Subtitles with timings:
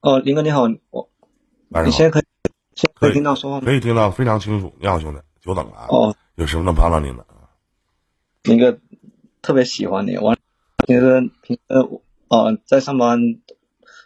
[0.00, 1.08] 哦，林哥你好，我
[1.70, 2.22] 晚上好你现在可以
[2.76, 3.62] 可可以以听到说话吗？
[3.64, 4.72] 可以听到非常清楚。
[4.80, 5.86] 你好，兄弟，久等了啊！
[5.88, 7.24] 哦，有什么能帮到您的？
[8.44, 8.78] 林哥
[9.42, 10.36] 特别喜欢你，我
[10.86, 11.60] 平时平时
[12.28, 13.18] 呃在上班，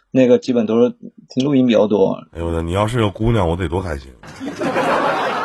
[0.09, 0.95] 那个基本都是
[1.29, 2.23] 听录音比较多。
[2.31, 4.11] 哎呦我的，你要是个姑娘，我得多开心！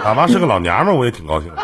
[0.05, 1.63] 哪怕是个老娘们儿，我也挺高兴的。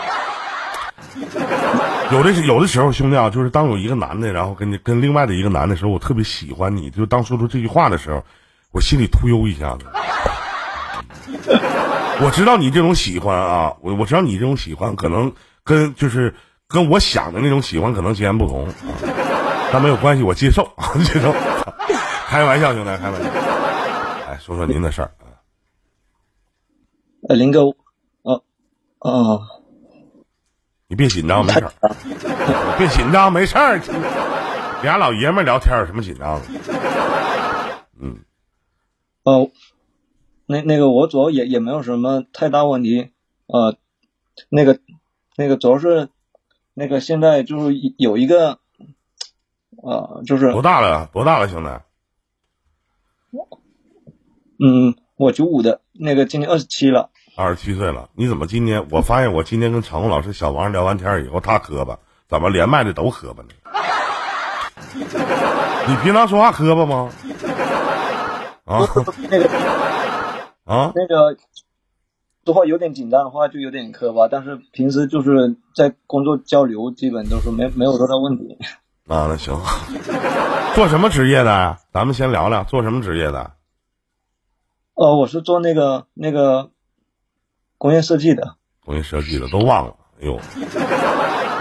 [2.12, 8.22] 有的有的时候，兄弟啊，就是当有一个男的，然后跟你跟另外的一个男的时候，我特别喜欢你，就当说出这句话的时候，
[8.72, 9.84] 我心里突悠一下子。
[12.20, 15.32] 我知道你这种喜欢啊，我我知道你这种喜欢可能
[15.64, 16.34] 跟就是
[16.68, 18.74] 跟我想的那种喜欢可能截然不同啊，
[19.72, 20.72] 但没有关系，我接受，
[21.04, 21.34] 接受。
[22.26, 23.28] 开玩笑，兄弟，开玩笑。
[24.28, 25.36] 哎，说说您的事儿啊。
[27.28, 27.60] 呃，林哥，
[28.22, 28.42] 呃，
[29.00, 29.42] 哦，
[30.88, 31.72] 你别紧张，没事儿。
[32.78, 33.80] 别紧张，没事儿。
[34.82, 36.46] 俩老爷们儿聊天有什么紧张的？
[39.24, 39.50] 呃，
[40.46, 43.10] 那那个我主要也也没有什么太大问题，
[43.46, 43.76] 呃，
[44.48, 44.80] 那个
[45.36, 46.08] 那个主要是
[46.74, 48.58] 那个现在就是有一个，
[49.82, 51.08] 呃，就是多大了？
[51.12, 51.70] 多大了，兄弟？
[54.64, 57.10] 嗯，我九五的，那个今年二十七了。
[57.34, 58.10] 二十七岁了。
[58.14, 58.86] 你怎么今年？
[58.90, 63.48] 我发现我今天跟常红老师、小王聊完天以后，他磕巴，怎么连麦的都磕巴呢？
[65.88, 67.10] 你平常说话磕巴吗？
[68.64, 68.86] 啊
[69.28, 69.48] 那个
[70.64, 70.92] 啊！
[70.94, 71.36] 那个
[72.44, 78.56] 说话有点紧张的话，就有点磕巴，但是平时就是在工作交流，基本都是没没有多大问题。
[79.08, 79.58] 啊，那行。
[80.74, 81.78] 做什么职业的呀？
[81.92, 83.52] 咱们先聊聊做什么职业的。
[84.94, 86.70] 呃，我是做那个那个
[87.78, 88.56] 工业设计的。
[88.84, 90.40] 工业设计的都忘了，哎呦，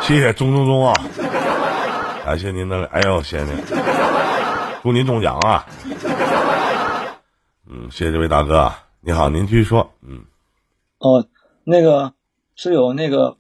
[0.02, 0.94] 谢谢钟钟钟啊，
[2.26, 3.56] 感谢您的，哎呦，谢谢您，
[4.82, 5.66] 祝您中奖啊，
[7.74, 10.26] 嗯，谢谢这位大哥啊，你好，您继续说，嗯，
[11.00, 11.26] 哦、
[11.64, 12.14] 那个
[12.54, 13.38] 是有那个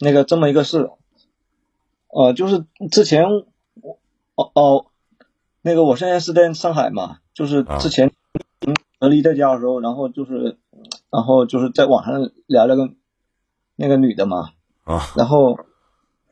[0.00, 0.90] 那个这么一个事，
[2.08, 3.26] 呃，就是之前
[3.80, 4.00] 我
[4.34, 4.86] 哦哦，
[5.62, 8.10] 那个我现在是在上海嘛，就是之前
[8.98, 10.58] 隔离在家的时候，然后就是
[11.08, 12.90] 然后就是在网上聊了个
[13.76, 14.50] 那个女的嘛，
[14.82, 15.56] 啊，然后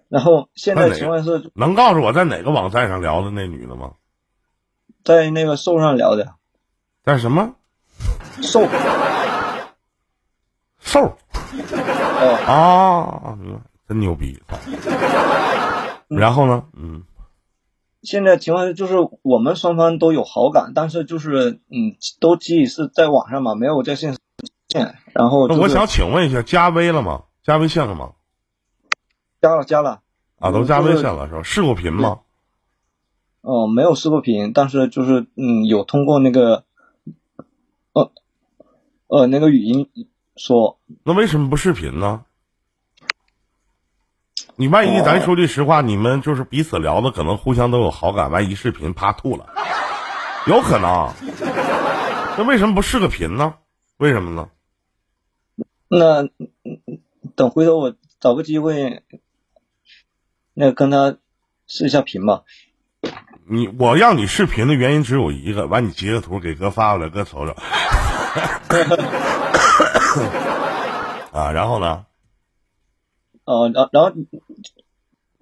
[0.08, 3.92] 然后现在情况是能告诉我在哪个网站上聊的那女的吗？
[5.04, 6.34] 在那个瘦上聊的，
[7.06, 7.54] 在什么
[8.42, 8.66] 瘦
[10.80, 11.16] 瘦
[12.48, 13.38] 哦，
[13.86, 14.42] 真牛逼，
[16.08, 16.64] 然后呢？
[16.76, 17.04] 嗯，
[18.02, 24.18] 现在情况就是我们双方都有好感，但是就是嗯，都既是在网上嘛，没有在线上
[24.66, 24.96] 见。
[25.14, 27.22] 然后、就是、那我想请问一下，加微了吗？
[27.44, 28.14] 加微信了吗？
[29.40, 30.00] 加了加了，
[30.40, 31.42] 啊，都加微信了是吧？
[31.44, 32.18] 视过频吗？
[33.42, 36.64] 哦、没有视过频，但是就是嗯，有通过那个
[37.96, 38.12] 呃
[39.06, 39.88] 呃那个语音
[40.36, 42.26] 说，那为什么不视频呢？
[44.56, 49.48] 你万一咱说句实话，你们就是彼此聊的，可能互相都有好感，万一视频啪吐了，
[50.46, 51.10] 有可能。
[52.36, 53.54] 那为什么不视个频呢？
[53.96, 54.50] 为什么呢？
[55.88, 56.28] 那
[57.34, 59.02] 等回头我找个机会，
[60.52, 61.16] 那跟他
[61.66, 62.44] 试一下频吧。
[63.48, 67.52] 你我让你视频的原因只有一个，完你截个图给哥发过来，哥瞅瞅。
[71.32, 72.06] 啊，然后呢？
[73.44, 74.10] 呃，然然后，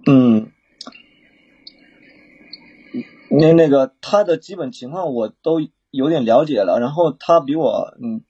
[0.04, 0.50] 嗯，
[3.30, 5.60] 那那个他的基本情况我都
[5.90, 8.22] 有点了解了，然后他比我嗯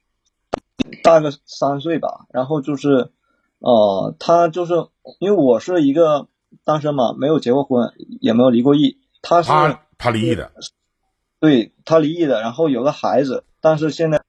[1.02, 3.10] 大个三岁吧，然后就是
[3.58, 4.74] 呃，他就是
[5.18, 6.28] 因为我是一个
[6.64, 10.52] 单身嘛，没有结过婚，也没有离过异，他是他他离异的，
[11.40, 14.22] 对他离异的，然后有个孩子，但是现在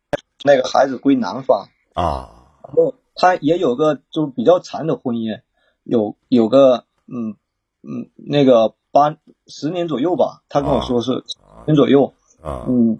[0.46, 2.32] 那个孩子归男方，啊。
[2.64, 5.42] 然后他也有个就比较长的婚姻，
[5.84, 7.36] 有有个嗯
[7.84, 9.18] 嗯那个八
[9.48, 11.36] 十年左右吧，他跟我说是十
[11.68, 12.66] 年左右，啊。
[12.70, 13.00] 嗯，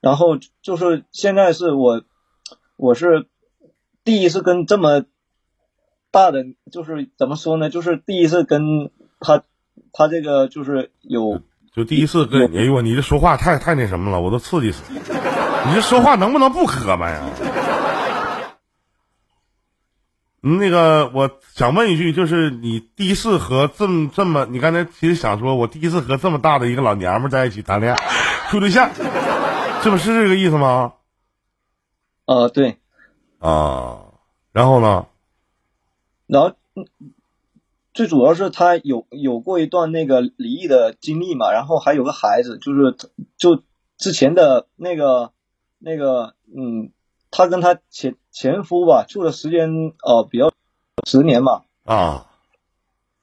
[0.00, 2.02] 然后就是现在是我
[2.76, 3.28] 我是
[4.04, 5.04] 第一次跟这么
[6.12, 9.42] 大的，就是怎么说呢，就是第一次跟他
[9.92, 11.40] 他这个就是有
[11.72, 15.00] 就第一次跟哎呦，你这说话太太那什么了，我都刺激死了。
[15.66, 17.22] 你这说话能不能不磕巴呀？
[20.46, 27.98] 嗯那个，我想问一句，就是你第一次和这么这么，你刚才其实想说，我第一次和这么大的一个老娘们在一起谈恋爱，
[28.50, 28.90] 处对象，
[29.82, 30.92] 这不是这个意思吗？
[32.26, 32.76] 呃对，
[33.38, 34.00] 啊，
[34.52, 35.06] 然后呢？
[36.26, 36.86] 然后嗯
[37.94, 42.96] 最主要是他有有过一段那个离异的经历嘛，然后还有个孩子，就是
[43.38, 43.62] 就
[43.96, 45.30] 之前的那个
[45.78, 46.90] 那个嗯，
[47.30, 49.70] 他跟他前前夫吧住的时间
[50.04, 50.50] 呃比较
[51.06, 52.26] 十年嘛，啊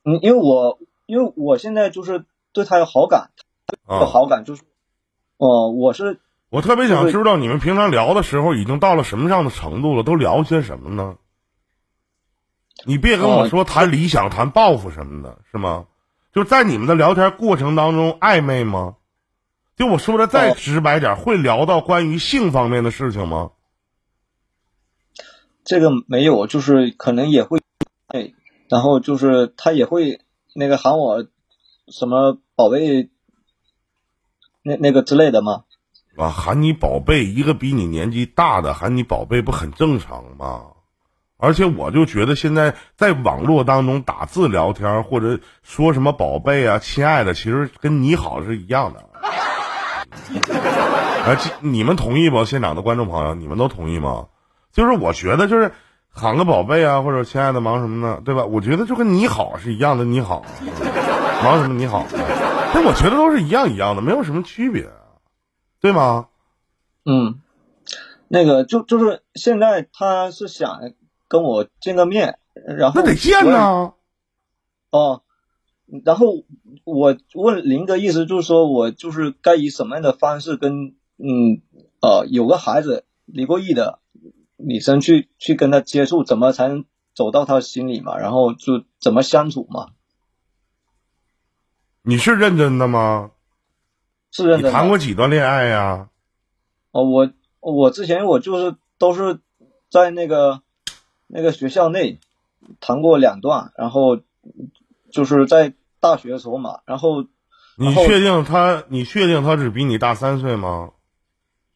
[0.06, 2.24] 嗯，因为我因为我现在就是
[2.54, 3.32] 对他有好感，
[3.90, 4.06] 有啊！
[4.06, 4.64] 好感就是，
[5.38, 11.18] 哦、我是我特别想知道你们平常聊的时候已经到了什么样的程度了，都聊些什么呢？
[12.86, 15.86] 你别跟我说谈理想、谈抱负什么的，是吗？
[16.34, 18.96] 就在你们的聊天过程当中暧昧吗？
[19.76, 23.52] 就我说的再哦直白点，会聊到关于性方面的事情吗？
[25.64, 27.62] 这个没有，就是可能也会，
[28.08, 28.34] 哎，
[28.70, 30.22] 然后就是他也会
[30.56, 31.28] 那个喊我
[31.88, 33.10] 什么宝贝，
[34.64, 35.66] 那那个之类的吗。
[36.18, 40.71] 啊，喊你宝贝，一个比你年纪大的喊你宝贝，不很正常吗？
[41.42, 49.00] 而且我就觉得现在在网络当中打字聊天，或者说什么宝贝啊、亲爱的，其实跟你好是一样的。
[51.26, 52.46] 啊，这你们同意不？
[52.46, 54.28] 现场的观众朋友，你们都同意吗？
[54.72, 55.72] 就是我觉得就是
[56.10, 58.46] 喊个宝贝啊，或者亲爱的忙什么呢，对吧？
[58.46, 60.46] 我觉得就跟你好是一样的，你好，
[61.44, 62.06] 忙什么你好，
[62.74, 64.88] 但我觉得都是一样一样的，没有什么区别，
[65.82, 66.28] 对吗？
[67.04, 67.40] 嗯，
[68.28, 70.80] 那个就就是现在他是想
[71.32, 72.38] 跟我见个面，
[72.68, 73.94] 然后那得见我也呐。
[74.90, 75.22] 哦，
[76.04, 76.44] 然后
[76.84, 81.62] 我问林哥，意思就是说我就是该以什么样的方式跟嗯
[82.02, 84.00] 呃有个孩子离过异的
[84.58, 86.84] 女生去去跟他接触，怎么才能
[87.16, 88.18] 走到他心里嘛？
[88.18, 89.88] 然后就怎么相处嘛？
[92.02, 93.32] 你是认真的吗？
[94.32, 96.10] 是认真的你谈过几段恋爱呀、
[96.92, 97.32] 哦，我
[97.62, 99.40] 我之前我就是都是
[99.90, 100.62] 在那个
[101.34, 102.20] 那个学校内
[102.82, 104.20] 谈过两段，然后
[105.12, 107.24] 就是在大学的时候嘛，然后
[107.78, 108.84] 你确定他？
[108.90, 110.92] 你确定他只比你大三岁吗？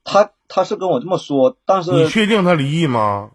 [0.03, 3.31] 他他是跟我这么说，但是你确定他离异吗？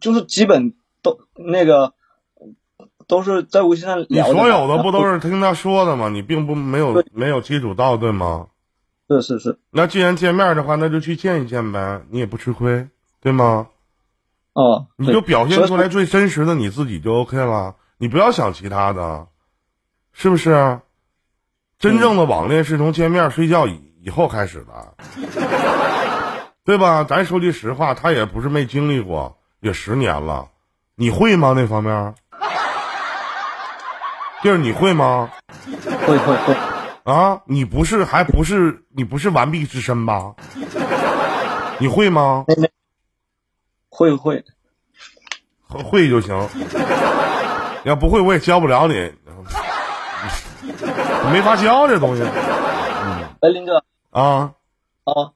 [0.00, 0.72] 就是基本
[1.02, 1.92] 都那个
[3.06, 4.22] 都是在微信上你。
[4.22, 6.08] 所有的不都是听他说的吗？
[6.08, 8.46] 你并不没有没有接触到，对吗？
[9.08, 12.88] 是是是，那既然见面的话，那就去见一见呗，你也不吃亏，
[13.20, 13.68] 对吗？
[14.54, 19.26] 哦，你就表现出来最真实的你自己就 OK 了，你不要想其他的，
[20.12, 20.80] 是不是？
[21.78, 24.94] 真正的网恋是从见面睡觉以以后开始的，
[26.64, 27.04] 对吧？
[27.04, 30.48] 咱说句实话，他也不是没经历过，也十年了，
[30.94, 31.52] 你会吗？
[31.54, 32.14] 那方面？
[34.40, 35.30] 弟儿，你会吗？
[36.06, 36.54] 会会会，
[37.02, 40.34] 啊，你不是还不是你不是完璧之身吧？
[41.80, 42.44] 你会吗？
[43.94, 44.44] 会会，
[45.68, 46.36] 会会就行，
[47.84, 48.94] 要不会我也教不了你，
[51.30, 52.22] 没法教这东西
[53.40, 54.54] 哎，林哥啊。
[55.04, 55.32] 哦，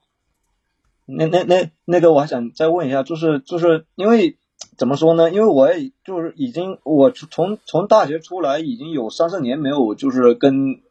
[1.05, 4.37] 那那那那个我还想再问一下，就是就是因为
[4.77, 5.31] 怎么说呢？
[5.31, 10.81] 因为我也就是已经我从从大学出来已经有三四年没有就是跟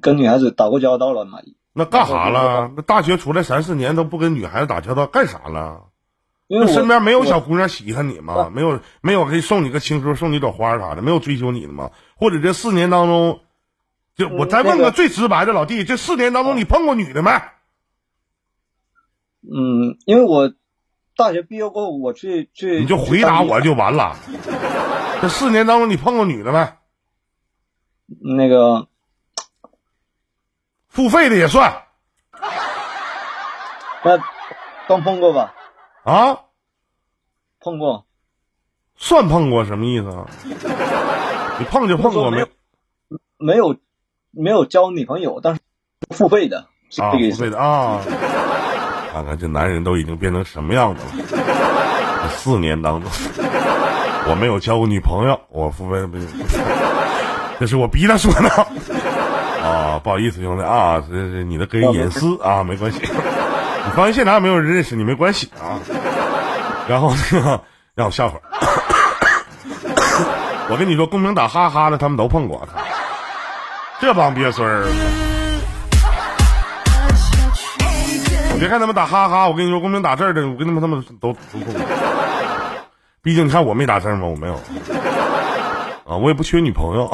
[0.00, 1.40] 跟女孩子打过交道了嘛。
[1.74, 2.70] 那干啥了？
[2.74, 5.82] 那大学出来三四年都不跟女孩子打交道，干啥了？
[6.46, 8.50] 因为身边没有小姑娘喜欢你吗？
[8.52, 11.90] 没有没有给送你个情书，送你朵花啥的，没有追求你的吗？
[12.16, 13.40] 或者这四年当中，
[14.14, 17.30] 就我再问个最直白的，老弟，这四年当中你碰过女的没？
[19.42, 20.52] 嗯，因为我
[21.16, 24.16] 大学毕业过后，我去去你就回答我就完了。
[25.22, 26.68] 这四年当中你碰过女的没？
[28.36, 28.86] 那个
[30.88, 31.84] 付费的也算
[34.04, 34.18] 那
[34.86, 35.54] 刚碰过吧？
[36.04, 36.38] 啊？
[37.60, 38.04] 碰过，
[38.96, 40.26] 算碰过什么意思啊？
[41.58, 42.48] 你碰就碰过没没有？
[43.38, 43.76] 没有
[44.30, 45.60] 没有交女朋友，但是
[46.10, 47.10] 付费的，是啊。
[47.12, 48.00] 付费的啊！
[49.12, 51.24] 看看这男人都已经变成什么样子了。
[52.22, 53.10] 这四年当中，
[54.28, 56.18] 我没有交过女朋友，我付费不，
[57.60, 58.48] 这是我逼他说的。
[59.62, 63.00] 啊，不好意思，兄弟啊，这是你的个人隐私啊，没关系。
[63.86, 65.78] 你放心，现场没有人认识你，没关系啊。
[66.88, 67.60] 然后那个，
[67.94, 68.42] 让我笑会儿。
[70.70, 72.66] 我跟你说，公屏打哈哈的，他们都碰过。
[74.00, 74.86] 这帮鳖孙儿。
[78.58, 81.74] 别看他们打哈哈，我跟你说，公屏打字的，我跟他们他们都都碰过。
[83.22, 84.26] 毕竟你看我没打字吗？
[84.26, 84.54] 我没有
[86.04, 87.10] 啊，我也不缺女朋友。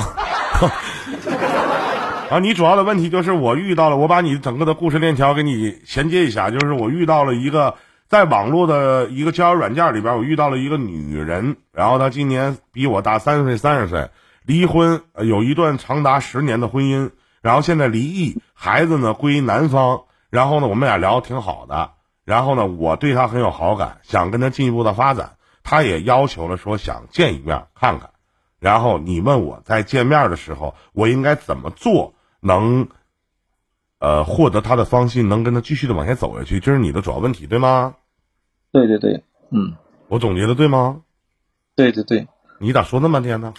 [2.30, 7.74] 啊，你主要的问题就是我遇到了，我把你整个的故事链条给你衔接一下，就是我遇到了一个
[8.06, 14.10] 在网络的一个交友软件里边，我遇到了一个女人，然后她今年比我大三岁、三十岁，
[14.44, 17.10] 离婚，有一段长达十年的婚姻，
[17.42, 21.94] 然后现在离异，孩子呢归男方，然后呢我们俩聊的挺好的，
[22.24, 25.32] 然后呢我对她很有好感，想跟她进一步的发展，
[25.64, 28.10] 他也要求了说想见一面看看，
[28.60, 32.88] 然后你问我在见面的时候我应该怎么做能，
[33.98, 37.94] 呃获得他的芳心，能跟他继续的往下走下去，这是你的主要问题对吗？
[38.72, 39.74] 对对对，嗯，
[40.08, 41.00] 我总结的对吗？
[41.76, 42.26] 对对对，
[42.58, 43.54] 你咋说那么半天呢？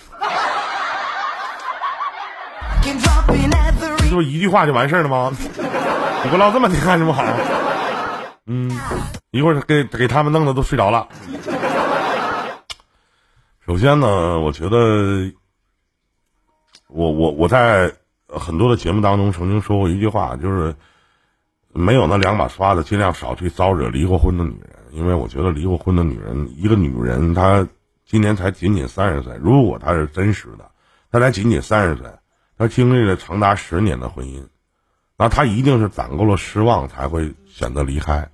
[3.99, 5.31] 是不是一句话就完事儿了吗？
[6.23, 7.23] 你给我唠这么天干什么好？
[8.45, 8.69] 嗯，
[9.31, 11.07] 一会儿给给他们弄的都睡着了。
[13.65, 15.31] 首先呢，我觉得，
[16.89, 17.93] 我我我在
[18.31, 20.75] 很多的节目当中曾经说过一句话，就是
[21.73, 27.67] 没有那两把刷子，尽量少去招惹离过婚的女人，因为我觉得离过婚的女人，一个女人她
[28.05, 30.71] 今年才仅仅三十岁，如果她是真实的，
[31.11, 32.09] 她才仅仅三十岁。
[32.57, 34.45] 她经历了长达十年的婚姻，
[35.17, 38.29] 那他一定是攒够了失望才会选择离开。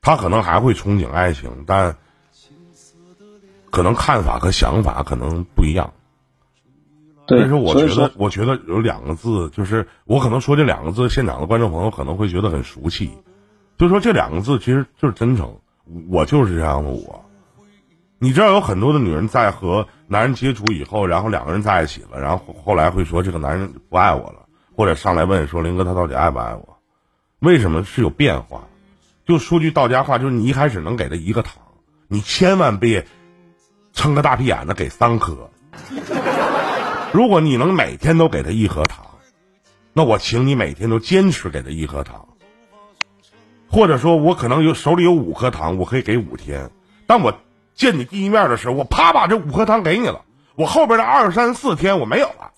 [0.00, 1.96] 他可能还会憧憬爱情，但
[3.70, 5.92] 可能看法和想法可能不一样。
[7.28, 13.10] 但是我觉得，我觉得有两个字，就是我可能说这两个字，现场的观众朋友可能会觉得很熟悉，
[13.76, 15.58] 就说这两个字其实就是真诚。
[16.10, 17.24] 我就是这样的我。
[18.18, 26.78] 你知道有很多的女人在和男人接触以后，然后两个人在一起了，然后后来会说这个男人不爱我了，或者上来问说林哥他到底爱不爱我？
[27.38, 28.64] 为什么是有变化？
[29.24, 31.62] 就说句到家话，就是你一开始能给他一个糖，
[32.08, 33.06] 你千万别
[33.92, 35.50] 撑个大屁眼子给三颗。
[37.12, 39.04] 如果你能每天都给他一盒糖，
[39.92, 42.28] 那我请你每天都坚持给他一盒糖，
[43.70, 46.70] 或者说我可能有手里有五颗糖，我可以给五天，
[47.06, 47.34] 但我。
[47.74, 50.22] 见你第一面的时候，我啪把这五颗糖给你了，
[50.56, 52.50] 我后边的二三四天我没有了，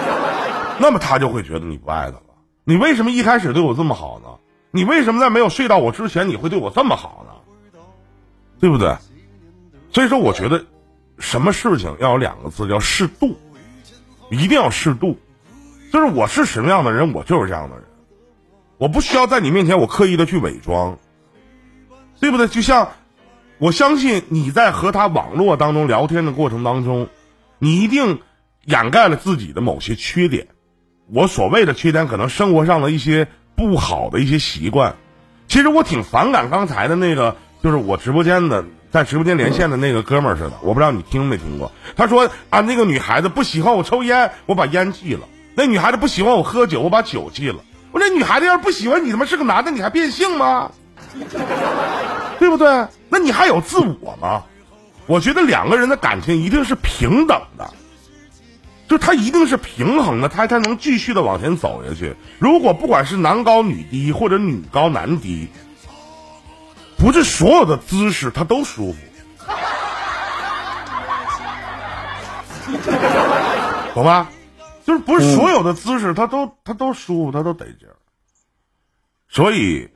[0.80, 2.22] 那么他就会觉得你不爱他了。
[2.64, 4.28] 你为什么一开始对我这么好呢？
[4.70, 7.80] 你为什么在没有睡到我之前你会对我这么好呢？
[8.58, 8.96] 对不对？
[9.92, 10.64] 所以说，我觉得
[11.18, 13.36] 什么事情要有两个字，叫适度，
[14.30, 15.18] 一定要适度。
[15.92, 17.84] 就是我是什么样的人，我就是这样的人，
[18.78, 20.98] 我不需要在你面前我刻意的去伪装，
[22.20, 22.48] 对不对？
[22.48, 22.90] 就像。
[23.60, 27.08] 我相信你在和他网络当中聊天的过程当中，
[27.58, 28.20] 你一定
[28.64, 30.46] 掩盖了自己的某些缺点。
[31.12, 34.94] 我所谓的缺点，可能生活上的一些不好的一些习惯。
[35.48, 40.52] 其实我挺反感刚才的那个，就是我直播间的，在直播间连线的那个哥们儿似的。
[40.62, 41.70] 我不知道你听没听过？
[41.96, 45.22] 他说啊，那个女孩子不喜欢我抽烟，我把烟戒了；
[45.54, 47.58] 那女孩子不喜欢我喝酒，我把酒戒了。
[47.92, 50.70] 我那女孩子要是不喜欢你，他妈是个男的，你还变性吗？
[52.38, 52.86] 对不对？
[53.08, 54.42] 那你还有自我吗？
[55.06, 57.70] 我觉得两个人的感情一定是平等的，
[58.86, 62.14] 就他一定是平衡的，他才能继续的往前走下去。
[62.38, 65.48] 如果不管是男高女低，或者女高男低，
[66.98, 68.98] 不是所有的姿势他都舒服，
[73.94, 74.28] 懂吧？
[74.84, 77.96] 就是不是所有的姿势他都他都舒服，他都得劲儿，
[79.28, 79.88] 所以。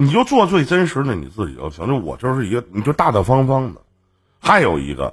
[0.00, 1.88] 你就做最真实的你自己就行。
[1.88, 3.80] 就我就是一个，你就大大方方的。
[4.38, 5.12] 还有一个，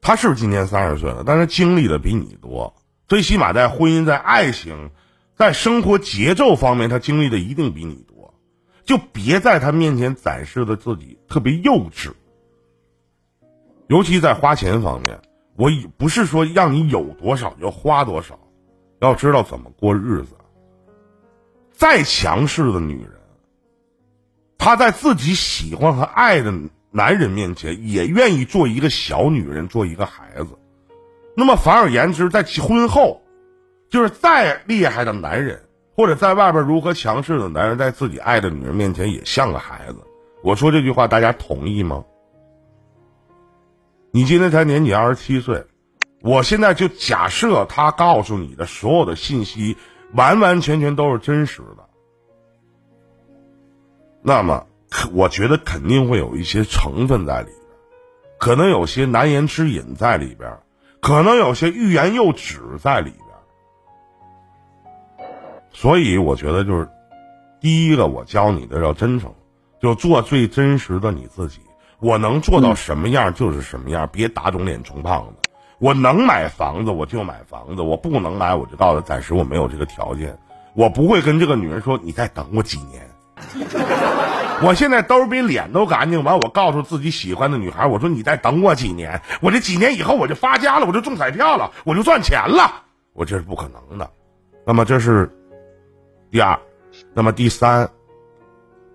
[0.00, 2.74] 他是今年三十岁了，但是经历的比你多。
[3.08, 4.90] 最起码在婚姻、在爱情、
[5.36, 8.06] 在生活节奏方面，他经历的一定比你。
[8.84, 12.12] 就别在他面前展示的自己特别幼稚。
[13.88, 15.20] 尤其在花钱方面，
[15.56, 18.38] 我不是说让你有多少就花多少，
[19.00, 20.36] 要知道怎么过日子。
[21.72, 23.12] 再强势的女人。
[24.58, 26.52] 她在自己喜欢和爱的
[26.90, 30.48] 男人面前，也愿意做一个小女人，做一个孩子。
[31.34, 33.22] 那么，反而言之，在婚后，
[33.88, 35.62] 就是再厉害的男人，
[35.96, 39.98] 或者在外边如何强势的男人，在自己爱的女人面前，也像个孩子。
[40.42, 42.04] 我说这句话，大家同意吗？
[44.12, 45.66] 你今天才年仅二十七岁，
[46.22, 49.76] 我现在就假设他告诉你的所有的信息，
[50.14, 51.88] 完完全全都是真实的。
[54.22, 54.66] 那么，
[55.12, 57.56] 我觉得肯定会有一些成分在里边，
[58.38, 60.58] 可能有些难言之隐在里边，
[61.00, 63.29] 可能有些欲言又止在里边。
[65.80, 66.86] 所以，我觉得就是，
[67.58, 69.32] 第一个我教你的要真诚，
[69.80, 71.58] 就做最真实的你自己。
[72.00, 75.50] 我能做到什么样就是什么样，别打肿脸充胖子。
[75.78, 80.36] 我能买房子我就买房子，我不能买我就告诉暂时我没有这个条件。
[80.74, 83.08] 我不会跟这个女人说你再等我几年。
[84.62, 92.70] 我现在兜比脸都干净，完我告诉自己喜欢的女孩，我说你再等我几年，我这几年以后我就发家了，我就中彩票了，我就赚钱了，
[93.14, 94.10] 我这是不可能的。
[94.66, 95.34] 那么这是
[96.30, 96.58] 第二，
[97.12, 97.90] 那么第三，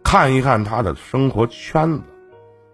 [0.04, 2.01] 看一看他的生活圈子。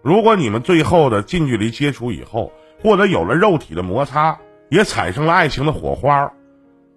[0.02, 2.52] 如果你们最后的近距离接触以后，
[2.82, 4.38] 或者有了肉体的摩擦，
[4.68, 6.32] 也产生了爱情的火花，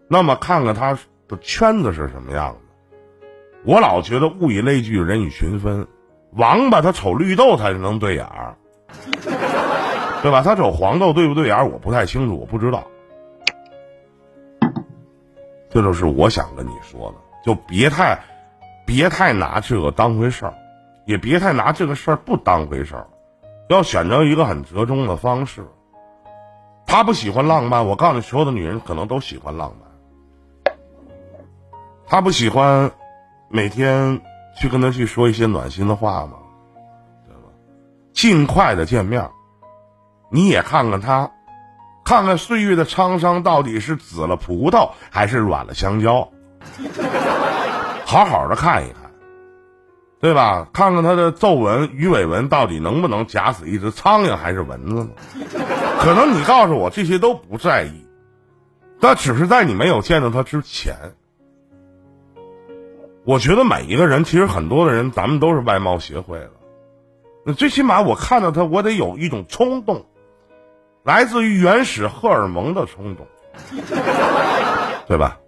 [0.08, 2.60] 那么看看他的圈子是什么样的。
[3.64, 5.88] 我老觉得物以类聚，人以群分。
[6.34, 8.58] 王八他瞅绿豆才能对眼儿，
[10.22, 10.44] 对吧？
[10.44, 12.84] 他瞅黄豆对不对眼儿，我不太清楚，我不知道。
[15.70, 18.20] 这就是我想跟你说的，就别太，
[18.86, 20.54] 别太拿这个当回事儿，
[21.06, 23.08] 也别太拿这个事儿不当回事儿，
[23.70, 25.64] 要选择一个很折中的方式。
[26.88, 30.76] 他不喜欢浪漫，我告诉你，所有的女人可能都喜欢浪漫。
[32.08, 32.92] 他不喜欢
[33.50, 34.22] 每天。
[34.58, 36.38] 去跟他去说一些暖心的话吗，
[37.28, 37.50] 对吧？
[38.14, 39.30] 尽快的见面，
[40.32, 41.30] 你也看看他，
[42.06, 46.30] 看看岁月的沧桑到底是紫了葡萄还是软了香蕉，
[48.06, 49.12] 好好的看一看，
[50.22, 50.70] 对吧？
[50.72, 55.10] 看看他的皱纹、鱼尾纹到底能不能夹死一只苍蝇还是蚊子呢？
[56.00, 58.06] 可能你告诉我这些都不在意，
[59.00, 60.96] 但只是在你没有见到他之前。
[63.26, 66.52] 我觉得每一个人，其实很多的人，咱们都是外貌协会的。
[67.44, 70.06] 那最起码我看到他，我得有一种冲动，
[71.04, 73.26] 来自于原始荷尔蒙的冲动，
[75.08, 75.40] 对吧？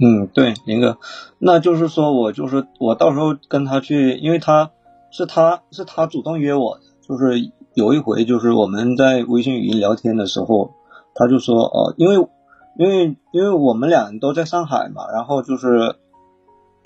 [0.00, 0.98] 嗯，对，林哥，
[1.38, 4.70] 那就是说我就是我到时候跟他去，因为他
[5.10, 10.72] 是他是他主动约我的，就是有一回就是我们在微信语音聊天的时候，
[11.14, 12.28] 他就说哦，因为。
[12.76, 15.96] 因为因为我们俩都在上海嘛，然后就是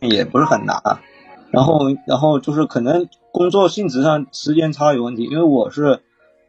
[0.01, 0.81] 也不是很难，
[1.51, 6.01] 然后然后就是可能工作性质上时间差有问题，因为我是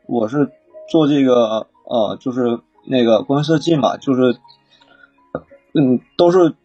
[0.08, 0.50] 我是
[0.90, 4.38] 做这个呃就是那个光设计嘛，就是
[5.77, 6.55] 嗯都是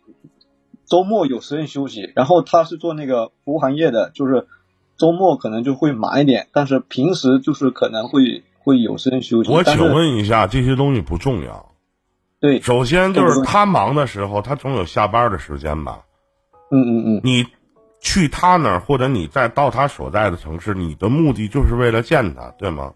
[0.87, 4.47] 周末有时间休息，然后他是做那个服务行业的，就是
[4.97, 9.51] 周末可能就会忙一点，但是平时就是可能会会有时间休息。
[9.53, 11.73] 我请问一下，这些东西不重要。
[12.39, 16.01] 对，首先就是他忙的时候，他总有下班的时间吧。
[16.71, 17.21] 嗯嗯嗯。
[17.25, 17.45] 你
[18.01, 22.95] 去他那儿，或者你再到他所在的城市，你的目的就是为了见他，对吗？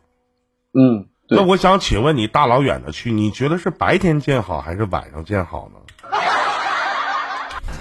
[0.72, 1.06] 嗯。
[1.28, 5.80] 那我想请问你，大老远的去，你觉得是白天见好还是晚上见好呢？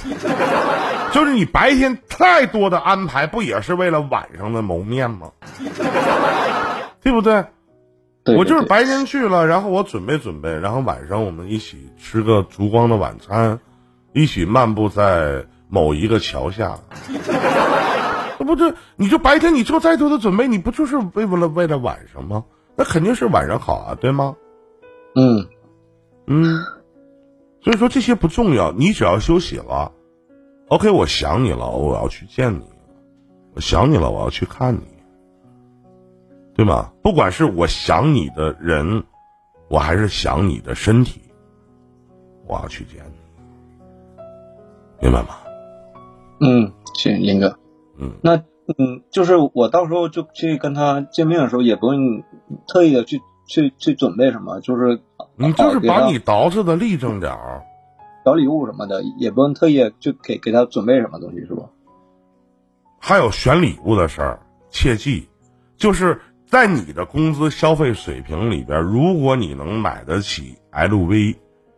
[1.13, 5.32] 就是你白天太多的安排，不也是为了晚上的谋面吗？
[7.02, 7.46] 对不对？
[8.38, 13.60] 我就是白天去了，然后我准备准备，然后晚上我们一起吃个烛光的晚餐，
[14.13, 16.78] 一起漫步在某一个桥下。
[18.39, 22.46] 那不这，你就白天你做再多的准备，你不就是为了为了晚上吗？
[22.76, 24.36] 那肯定是晚上好啊，对吗？
[25.16, 25.46] 嗯
[26.26, 26.63] 嗯，
[27.63, 29.91] 所以说这些不重要，你只要休息了
[30.67, 32.63] ，OK，我想你了，我要去见你，
[33.56, 34.82] 我想你了，我要去看你。
[36.56, 36.91] 对吗？
[37.02, 39.04] 不管是我想你的人，
[39.69, 41.21] 我还是想你的身体，
[42.45, 44.23] 我要去见你，
[45.02, 45.30] 明白吗？
[46.41, 47.58] 嗯，行，林哥。
[47.97, 48.36] 嗯，那
[48.78, 52.23] 嗯，就是我到时候就去跟他见面的时候，也不用
[52.67, 55.02] 特意的去去去准备什么，就是
[55.36, 57.63] 你就是把你捯饬的立正点儿，
[58.26, 61.63] 小礼物什么的，也不用特意就给给他准备什么东西，是吧？
[63.00, 65.28] 还有选礼物的事儿，切记，
[65.78, 66.19] 就是。
[66.46, 71.36] 在你的工资消费水平里边，如果你能买得起 LV，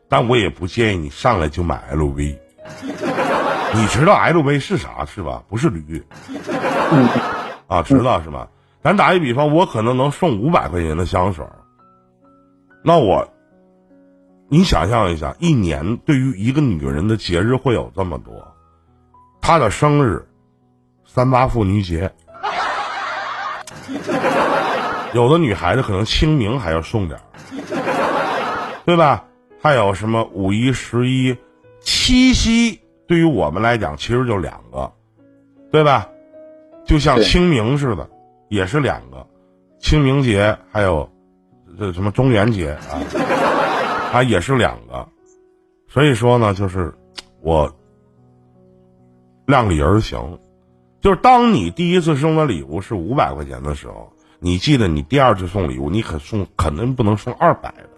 [0.09, 2.37] 但我也不建议你上来就买 LV。
[3.73, 5.41] 你知道 LV 是啥是吧？
[5.47, 6.03] 不是驴。
[7.67, 8.49] 啊，知道是吧？
[8.83, 11.45] 咱打一比方，我可能能送五百块钱的香水
[12.83, 13.25] 那我，
[14.47, 18.33] 你想象一下，一年对于一个女人的节日会有这么多，
[19.41, 20.27] 她的生日，
[21.05, 22.11] 三八妇女节。
[25.13, 27.23] 有的女孩子可能清明还要送点儿，
[28.85, 29.23] 对吧？
[29.61, 31.35] 还有什么五一、十一、
[31.79, 32.81] 七夕？
[33.07, 34.91] 对于我们来讲，其实就两个，
[35.71, 36.07] 对吧？
[36.85, 38.09] 就像清明似的，
[38.49, 39.25] 也是两个，
[39.79, 41.09] 清明节还有
[41.79, 42.99] 这什么中元节啊，
[44.15, 45.09] 它也是两个。
[45.89, 46.93] 所以说呢，就是
[47.41, 47.75] 我
[49.45, 50.39] 量力而行，
[51.01, 54.13] 就是当你第一次送的礼物是五百块钱的时候。
[54.39, 57.89] 你记得，你第二次送礼物，你可送肯定不能送二百的，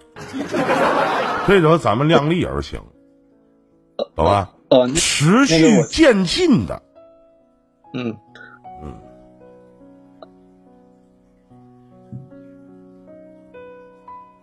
[1.46, 2.82] 所以说咱们量力而行，
[4.16, 4.50] 懂吧？
[4.70, 6.82] 哦，持续渐进的，
[7.94, 8.18] 嗯
[8.82, 8.96] 嗯，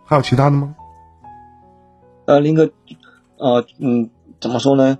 [0.04, 0.76] 还有其他的吗？
[2.26, 2.70] 呃，林哥，
[3.36, 4.10] 呃嗯，
[4.40, 4.98] 怎么说呢？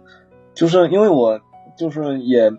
[0.54, 1.40] 就是因为我
[1.76, 2.52] 就是也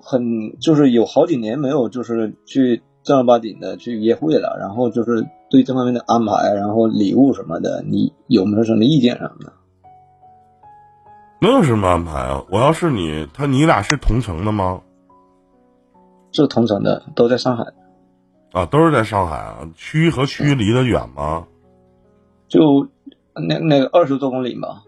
[0.00, 9.52] 很就是有好几年没有就是去正儿八经的去约会了，然后就是对这方面的安排，然后礼物什么的，你有没有什么意见什么的？
[11.40, 12.44] 没有什么安排啊！
[12.50, 14.82] 我要是你，他你俩是同城的吗？
[16.32, 17.64] 是同城的，都在上海。
[18.52, 19.66] 啊，都是在上海啊。
[19.74, 21.46] 区和区离得远吗？
[22.46, 22.86] 就
[23.34, 24.82] 那那个二十多公里吧。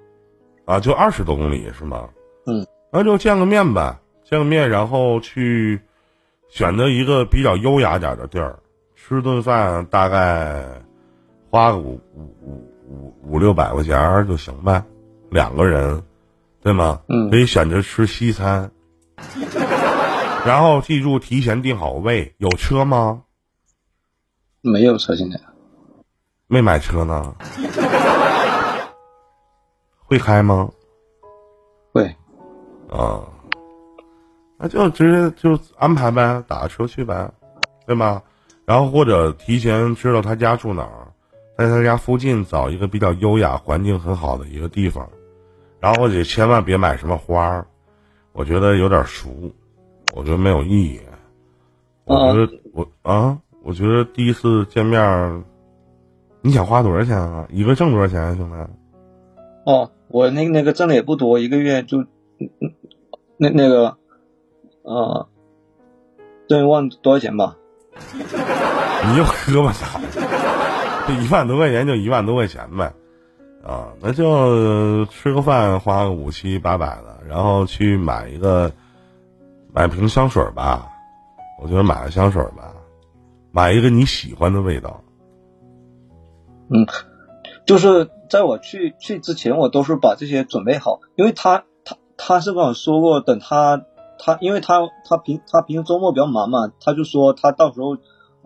[0.65, 2.09] 啊，就二十多公里是吗？
[2.47, 2.67] 嗯。
[2.93, 5.81] 那就见个面呗，见个面，然后去
[6.49, 8.59] 选择一个比较优雅点的地儿，
[8.95, 10.65] 吃顿饭，大概
[11.51, 14.83] 花个五五五五五六百块钱就行呗，
[15.31, 16.03] 两个人。
[16.65, 17.01] 对吗？
[17.09, 18.71] 嗯，可以选择吃西餐，
[20.47, 22.33] 然后记住提前订好位。
[22.39, 23.25] 有车吗？
[24.61, 25.41] 没有车，现在
[26.47, 27.35] 没买车呢。
[30.13, 30.71] 会开吗？
[31.91, 32.05] 会。
[32.91, 33.25] 啊，
[34.59, 37.33] 那就直接就安排呗，打车去呗，
[37.87, 38.23] 对吗？
[38.67, 41.09] 然后或者提前知道他家住哪儿，
[41.57, 45.09] 在他家附近找一个比较优雅、环境很好的一个地方。
[45.81, 47.67] 然后也千万别买什么花儿，
[48.35, 49.51] 我觉得有点俗，
[50.15, 51.01] 我觉得没有意义。
[52.05, 55.43] 我觉得我啊，我觉得第一次见面，
[56.43, 57.47] 你想花多少钱啊？
[57.49, 58.57] 一个挣多少钱啊，兄弟？
[59.65, 62.05] 哦，我那那个挣的也不多，一个月就
[63.39, 63.97] 那那个
[64.83, 65.27] 呃，
[66.47, 67.57] 挣一万多少钱吧？
[67.95, 69.99] 你就喝吧操！
[71.09, 72.93] 这一万多块钱就一万多块钱呗。
[73.65, 78.71] 啊，那就吃个饭，花个五七八百的，然后去买一个，
[79.73, 80.89] 买瓶香水吧。
[81.63, 82.75] 我觉得买个香水吧，
[83.51, 85.03] 买一个你喜欢的味道。
[86.69, 86.85] 嗯，
[87.65, 93.85] 就是在我去去之前，我都是把这些准备好，因为他他他是跟我说过，等他
[94.19, 97.97] 他，因为他他平他平时周末比较忙嘛，他就说他到时候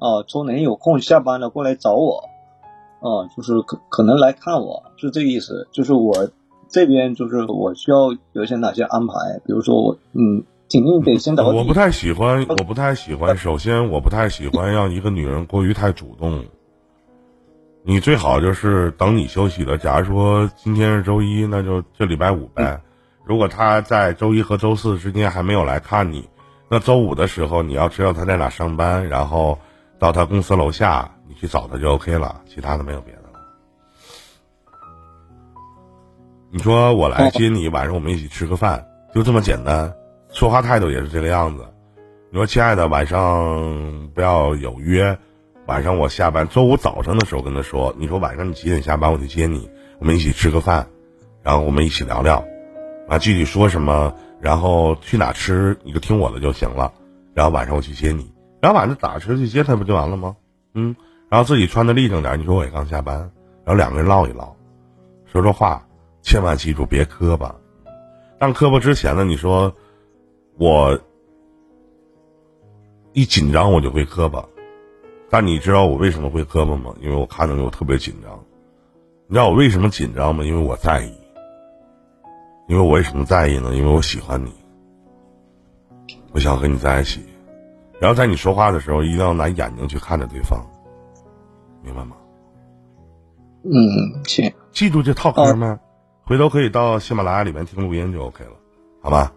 [0.00, 2.24] 啊，周年有空下班了过来找我。
[2.98, 5.68] 啊，就是可可能来看我，就这个意思。
[5.70, 6.30] 就是我
[6.68, 11.46] 这边就是我需要有一些哪些安排，比如说我嗯，肯定得先找。
[11.46, 13.36] 我不太喜欢，我不太喜欢。
[13.36, 16.42] 首先，我不太喜欢让一个女人过于太主动。
[17.88, 19.78] 你最好就是等你休息了。
[19.78, 22.80] 假如说今天是周一，那就这礼拜五呗。
[23.24, 26.28] 如果他在周一和周四之间还没有来看你，
[26.68, 29.56] 那周五的时候你要知道他在哪上班，然后
[30.00, 31.08] 到他公司楼下。
[31.28, 33.28] 你去找他就 OK 了，其他的没有别的了。
[36.50, 39.92] 你说我来接你，晚上我们一起吃个饭，就这么简单。
[40.32, 41.66] 说话态度也是这个样子。
[42.30, 45.18] 你说亲爱的，晚上不要有约，
[45.66, 50.86] 晚上我下班，周五早上的时候跟他说，你说晚上你几点下班，我去接你，我们一起吃个饭，
[51.42, 52.44] 然后我们一起聊聊，
[53.08, 56.92] 啊，具体说什么，然后去哪吃，你就听我的就行了。
[57.34, 60.36] 然后晚上我去接你，然后晚上打车去接他不就完了吗？
[60.74, 60.94] 嗯。
[61.28, 63.18] 然后自己穿的立正点，你说我也刚下班，
[63.64, 64.54] 然后两个人唠一唠，
[65.24, 65.84] 说说话，
[66.22, 67.52] 千万记住别磕巴。
[68.38, 69.74] 但磕巴之前呢，你说
[70.56, 70.96] 我
[73.12, 74.46] 一紧张我就会磕巴，
[75.28, 76.94] 但你知道我为什么会磕巴吗？
[77.00, 78.38] 因为我看到你我特别紧张。
[79.28, 80.44] 你知道我为什么紧张吗？
[80.44, 81.12] 因为我在意。
[82.68, 83.74] 因为我为什么在意呢？
[83.74, 84.52] 因为我喜欢你，
[86.32, 87.20] 我想和你在一起。
[88.00, 90.64] 然后在你说话的时候，一定要拿眼睛去看着对方。
[91.82, 92.16] 明白吗？
[93.64, 95.80] 嗯，行，记住这套歌吗？
[96.24, 98.50] 回头可以到喜马拉雅里面听录音就 OK 了，
[99.00, 99.32] 好吧？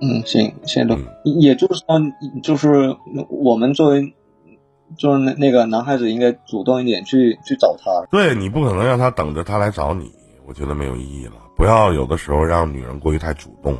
[0.00, 0.96] 嗯，行，先录。
[1.24, 1.86] 也就是说，
[2.42, 2.96] 就是
[3.28, 4.14] 我们作为，
[4.96, 8.06] 就是那那个男孩子，应该主动一点去去找她。
[8.10, 10.12] 对你不可能让他等着他来找你，
[10.46, 11.34] 我觉得没有意义了。
[11.56, 13.76] 不要有的时候让女人过于太主动，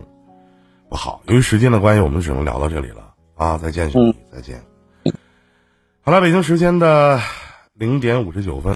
[0.88, 1.22] 不好。
[1.26, 3.56] 由于时间的关系，我们只能聊到这里了啊！
[3.56, 4.60] 再见，兄弟，再见。
[6.02, 7.20] 好了，北京时间的
[7.72, 8.68] 零点五十九分。